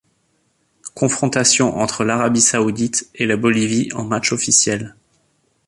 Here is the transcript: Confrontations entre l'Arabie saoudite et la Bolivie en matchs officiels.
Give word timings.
Confrontations 0.95 1.77
entre 1.77 2.03
l'Arabie 2.03 2.41
saoudite 2.41 3.07
et 3.13 3.27
la 3.27 3.37
Bolivie 3.37 3.91
en 3.93 4.03
matchs 4.03 4.31
officiels. 4.33 4.95